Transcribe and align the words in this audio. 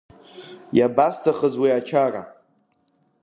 Иабасҭахыз 0.77 1.55
уи 1.61 1.69
ачара? 1.79 2.23